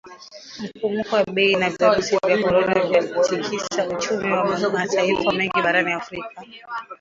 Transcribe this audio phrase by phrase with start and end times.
[0.75, 6.43] Mfumuko wa Bei na virusi vya Korona vya tikisa uchumi wa mataifa mengi barani Afrika